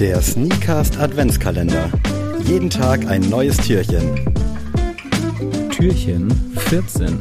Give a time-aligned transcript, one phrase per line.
[0.00, 1.88] Der Sneakast Adventskalender.
[2.44, 4.02] Jeden Tag ein neues Türchen.
[5.70, 7.20] Türchen 14.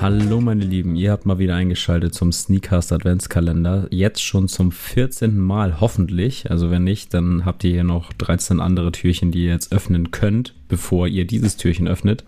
[0.00, 3.86] Hallo meine Lieben, ihr habt mal wieder eingeschaltet zum Sneakast Adventskalender.
[3.90, 5.38] Jetzt schon zum 14.
[5.38, 6.50] Mal hoffentlich.
[6.50, 10.10] Also wenn nicht, dann habt ihr hier noch 13 andere Türchen, die ihr jetzt öffnen
[10.10, 12.24] könnt, bevor ihr dieses Türchen öffnet.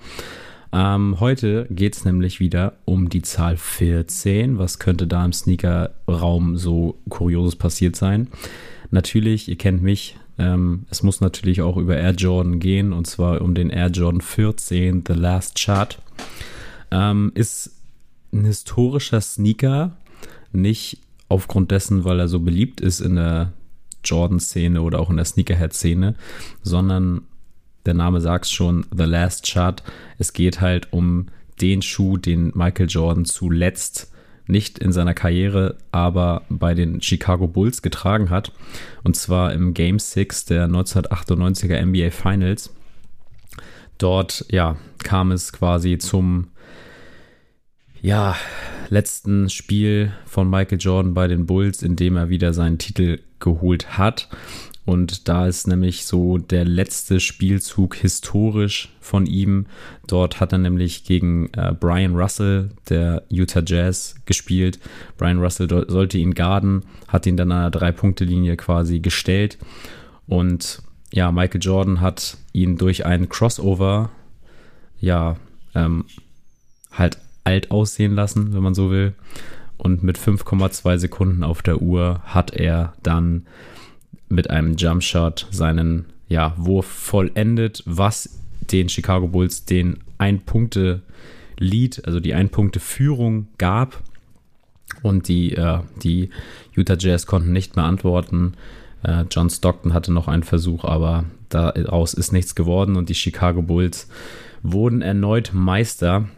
[0.73, 4.59] Ähm, heute geht es nämlich wieder um die Zahl 14.
[4.59, 8.29] Was könnte da im Sneaker-Raum so Kurioses passiert sein?
[8.91, 13.41] Natürlich, ihr kennt mich, ähm, es muss natürlich auch über Air Jordan gehen und zwar
[13.41, 16.01] um den Air Jordan 14, The Last Chart.
[16.91, 17.73] Ähm, ist
[18.33, 19.97] ein historischer Sneaker,
[20.53, 23.53] nicht aufgrund dessen, weil er so beliebt ist in der
[24.05, 26.15] Jordan-Szene oder auch in der Sneakerhead-Szene,
[26.63, 27.23] sondern
[27.87, 29.83] der Name sagt schon, The Last Chart.
[30.19, 31.27] Es geht halt um
[31.61, 34.13] den Schuh, den Michael Jordan zuletzt
[34.47, 38.53] nicht in seiner Karriere, aber bei den Chicago Bulls getragen hat.
[39.03, 42.73] Und zwar im Game 6 der 1998er NBA Finals.
[43.99, 46.49] Dort, ja, kam es quasi zum,
[48.03, 48.37] ja,
[48.89, 53.99] letzten Spiel von Michael Jordan bei den Bulls, in dem er wieder seinen Titel geholt
[53.99, 54.29] hat.
[54.87, 59.67] Und da ist nämlich so der letzte Spielzug historisch von ihm.
[60.07, 64.79] Dort hat er nämlich gegen äh, Brian Russell, der Utah Jazz, gespielt.
[65.19, 69.59] Brian Russell sollte ihn garden, hat ihn dann an der Drei-Punkte-Linie quasi gestellt.
[70.29, 70.81] Und
[71.13, 74.11] ja, Michael Jordan hat ihn durch einen Crossover,
[75.01, 75.37] ja,
[75.75, 76.05] ähm,
[76.93, 79.15] halt alt aussehen lassen, wenn man so will.
[79.79, 83.47] Und mit 5,2 Sekunden auf der Uhr hat er dann
[84.29, 92.35] mit einem Jumpshot seinen ja, Wurf vollendet, was den Chicago Bulls den Ein-Punkte-Lead, also die
[92.35, 94.03] Ein-Punkte-Führung gab.
[95.03, 96.31] Und die, äh, die
[96.75, 98.55] Utah Jazz konnten nicht mehr antworten.
[99.03, 103.63] Äh, John Stockton hatte noch einen Versuch, aber daraus ist nichts geworden und die Chicago
[103.63, 104.09] Bulls
[104.63, 106.29] wurden erneut Meister.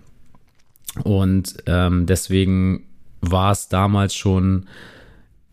[1.05, 2.85] Und ähm, deswegen
[3.21, 4.67] war es damals schon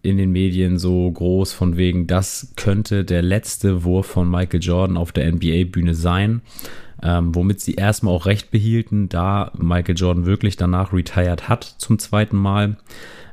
[0.05, 4.97] in den Medien so groß von wegen, das könnte der letzte Wurf von Michael Jordan
[4.97, 6.41] auf der NBA-Bühne sein.
[7.03, 11.99] Ähm, womit sie erstmal auch recht behielten, da Michael Jordan wirklich danach retired hat zum
[11.99, 12.77] zweiten Mal.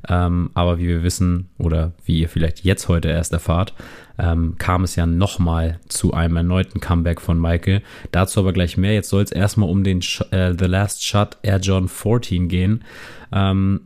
[0.08, 3.72] Ähm, aber wie wir wissen oder wie ihr vielleicht jetzt heute erst erfahrt,
[4.18, 7.82] ähm, kam es ja nochmal zu einem erneuten Comeback von Michael.
[8.10, 8.94] Dazu aber gleich mehr.
[8.94, 12.84] Jetzt soll es erstmal um den Sh äh, The Last Shot Air John 14 gehen.
[13.32, 13.82] Ähm,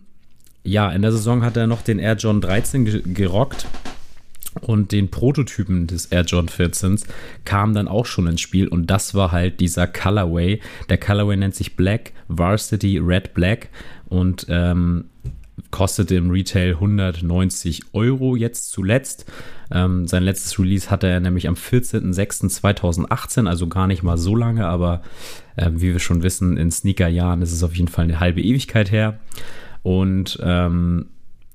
[0.67, 3.67] ja, in der Saison hat er noch den Air John 13 gerockt.
[4.63, 6.99] Und den Prototypen des Air John 14
[7.45, 10.61] kam dann auch schon ins Spiel und das war halt dieser Colorway.
[10.89, 13.69] Der Colorway nennt sich Black Varsity Red Black
[14.09, 15.05] und ähm,
[15.71, 19.31] kostete im Retail 190 Euro jetzt zuletzt.
[19.71, 24.67] Ähm, sein letztes Release hatte er nämlich am 14.06.2018, also gar nicht mal so lange,
[24.67, 25.03] aber
[25.57, 28.91] äh, wie wir schon wissen, in Sneaker-Jahren ist es auf jeden Fall eine halbe Ewigkeit
[28.91, 29.19] her.
[29.87, 31.11] Und ähm,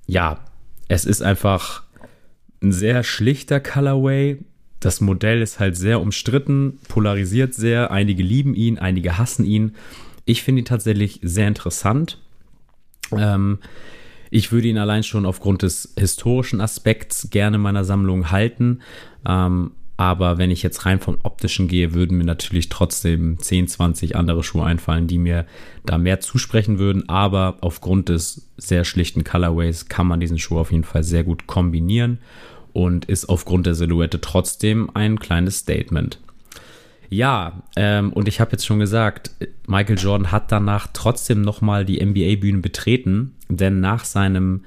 [0.07, 0.39] ja,
[0.87, 1.83] es ist einfach
[2.63, 4.37] ein sehr schlichter Colorway.
[4.79, 7.91] Das Modell ist halt sehr umstritten, polarisiert sehr.
[7.91, 9.75] Einige lieben ihn, einige hassen ihn.
[10.23, 12.19] Ich finde ihn tatsächlich sehr interessant.
[13.11, 13.59] Ähm,
[14.29, 18.79] ich würde ihn allein schon aufgrund des historischen Aspekts gerne in meiner Sammlung halten.
[19.27, 19.71] Ähm,
[20.01, 24.41] aber wenn ich jetzt rein vom optischen gehe, würden mir natürlich trotzdem 10, 20 andere
[24.41, 25.45] Schuhe einfallen, die mir
[25.85, 27.07] da mehr zusprechen würden.
[27.07, 31.45] Aber aufgrund des sehr schlichten Colorways kann man diesen Schuh auf jeden Fall sehr gut
[31.45, 32.17] kombinieren
[32.73, 36.17] und ist aufgrund der Silhouette trotzdem ein kleines Statement.
[37.09, 39.29] Ja, ähm, und ich habe jetzt schon gesagt,
[39.67, 44.63] Michael Jordan hat danach trotzdem nochmal die NBA-Bühne betreten, denn nach seinem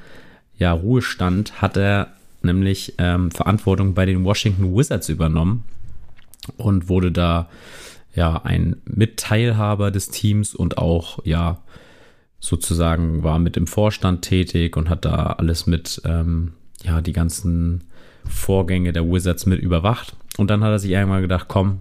[0.58, 2.12] ja, Ruhestand hat er
[2.44, 5.64] nämlich ähm, Verantwortung bei den Washington Wizards übernommen
[6.56, 7.48] und wurde da
[8.14, 11.58] ja ein Mitteilhaber des Teams und auch ja
[12.38, 16.52] sozusagen war mit im Vorstand tätig und hat da alles mit ähm,
[16.82, 17.84] ja die ganzen
[18.28, 20.14] Vorgänge der Wizards mit überwacht.
[20.36, 21.80] Und dann hat er sich irgendwann gedacht komm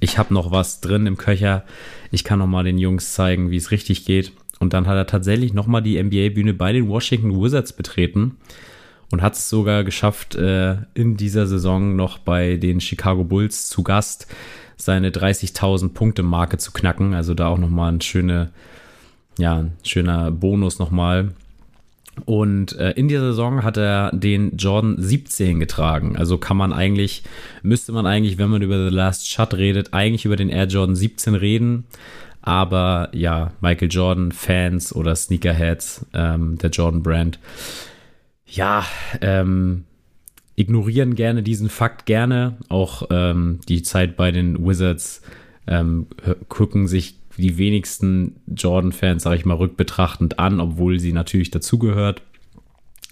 [0.00, 1.64] ich habe noch was drin im Köcher
[2.10, 4.32] ich kann noch mal den Jungs zeigen wie es richtig geht.
[4.60, 8.36] Und dann hat er tatsächlich noch mal die NBA Bühne bei den Washington Wizards betreten
[9.10, 13.82] und hat es sogar geschafft, äh, in dieser Saison noch bei den Chicago Bulls zu
[13.82, 14.26] Gast
[14.76, 17.14] seine 30.000 Punkte Marke zu knacken.
[17.14, 18.50] Also da auch nochmal ein schöne,
[19.38, 21.30] ja, ein schöner Bonus nochmal.
[22.26, 26.16] Und äh, in dieser Saison hat er den Jordan 17 getragen.
[26.16, 27.24] Also kann man eigentlich,
[27.62, 30.94] müsste man eigentlich, wenn man über The Last Shot redet, eigentlich über den Air Jordan
[30.94, 31.84] 17 reden.
[32.40, 37.38] Aber ja, Michael Jordan Fans oder Sneakerheads ähm, der Jordan Brand
[38.46, 38.84] ja,
[39.20, 39.84] ähm,
[40.56, 42.58] ignorieren gerne diesen Fakt gerne.
[42.68, 45.22] Auch ähm, die Zeit bei den Wizards
[45.66, 46.06] ähm,
[46.48, 52.22] gucken sich die wenigsten Jordan-Fans, sage ich mal, rückbetrachtend an, obwohl sie natürlich dazugehört.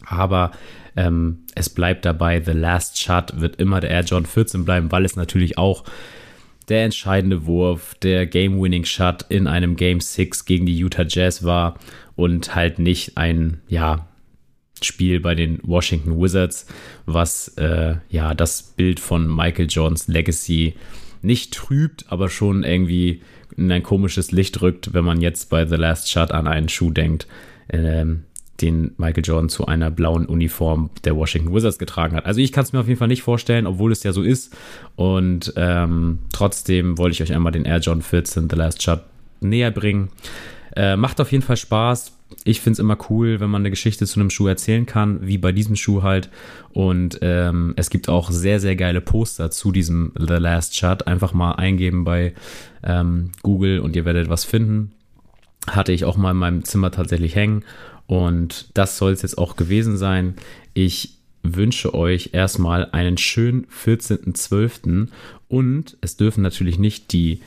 [0.06, 0.52] Aber
[0.96, 5.04] ähm, es bleibt dabei, The Last Shot wird immer der Air Jordan 14 bleiben, weil
[5.04, 5.84] es natürlich auch
[6.68, 11.78] der entscheidende Wurf, der Game-Winning-Shot in einem Game 6 gegen die Utah Jazz war
[12.14, 14.06] und halt nicht ein, ja,
[14.84, 16.66] Spiel bei den Washington Wizards,
[17.06, 20.74] was äh, ja das Bild von Michael Jordans Legacy
[21.22, 23.22] nicht trübt, aber schon irgendwie
[23.56, 26.90] in ein komisches Licht rückt, wenn man jetzt bei The Last Shot an einen Schuh
[26.90, 27.26] denkt,
[27.68, 28.24] ähm,
[28.60, 32.26] den Michael Jordan zu einer blauen Uniform der Washington Wizards getragen hat.
[32.26, 34.56] Also ich kann es mir auf jeden Fall nicht vorstellen, obwohl es ja so ist.
[34.94, 39.00] Und ähm, trotzdem wollte ich euch einmal den Air Jordan 14 The Last Shot
[39.40, 40.10] näher bringen.
[40.76, 42.12] Äh, macht auf jeden Fall Spaß.
[42.44, 45.38] Ich finde es immer cool, wenn man eine Geschichte zu einem Schuh erzählen kann, wie
[45.38, 46.30] bei diesem Schuh halt.
[46.72, 51.06] Und ähm, es gibt auch sehr, sehr geile Poster zu diesem The Last Shot.
[51.06, 52.34] Einfach mal eingeben bei
[52.82, 54.92] ähm, Google und ihr werdet was finden.
[55.66, 57.64] Hatte ich auch mal in meinem Zimmer tatsächlich hängen.
[58.06, 60.34] Und das soll es jetzt auch gewesen sein.
[60.74, 65.08] Ich wünsche euch erstmal einen schönen 14.12.
[65.48, 67.40] Und es dürfen natürlich nicht die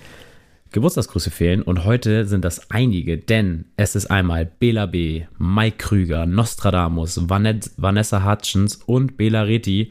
[0.75, 6.25] Geburtstagsgrüße fehlen und heute sind das einige, denn es ist einmal Bela B., Mike Krüger,
[6.25, 9.89] Nostradamus, Vanessa Hutchins und Bela Reti.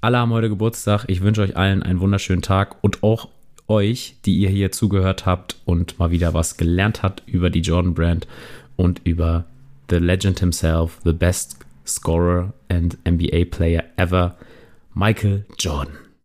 [0.00, 1.04] Alle haben heute Geburtstag.
[1.08, 3.28] Ich wünsche euch allen einen wunderschönen Tag und auch
[3.68, 7.92] euch, die ihr hier zugehört habt und mal wieder was gelernt habt über die Jordan
[7.92, 8.26] Brand
[8.76, 9.44] und über
[9.90, 14.38] the legend himself, the best scorer and NBA player ever,
[14.94, 16.03] Michael Jordan.